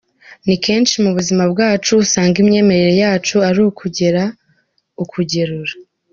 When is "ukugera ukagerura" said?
3.69-5.73